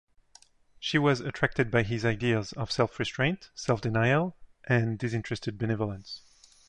She 0.79 0.97
was 0.97 1.19
attracted 1.21 1.69
by 1.69 1.83
his 1.83 2.05
ideas 2.05 2.53
of 2.53 2.71
self-restraint, 2.71 3.51
self-denial, 3.53 4.35
and 4.67 4.97
disinterested 4.97 5.59
benevolence. 5.59 6.21